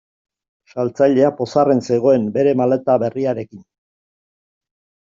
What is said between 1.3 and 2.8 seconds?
pozarren zegoen bere